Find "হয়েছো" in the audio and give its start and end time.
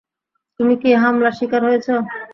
1.67-1.93